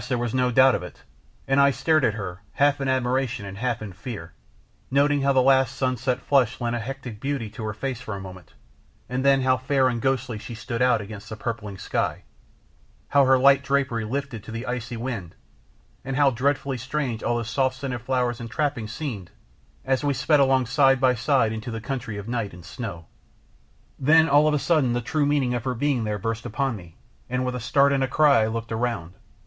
[0.09, 1.03] there was no doubt of it,
[1.47, 4.33] and I stared at her, half in admiration and half in fear;
[4.89, 8.19] noting how the last sunset flush lent a hectic beauty to her face for a
[8.19, 8.53] moment,
[9.07, 12.23] and then how fair and ghostly she stood out against the purpling sky;
[13.09, 15.35] how her light drapery lifted to the icy wind,
[16.03, 19.29] and how dreadfully strange all those soft scented flowers and trappings seemed
[19.85, 23.05] as we sped along side by side into the country of night and snow.
[23.99, 26.97] Then all of a sudden the true meaning of her being there burst upon me,
[27.29, 29.13] and with a start and a cry I looked around.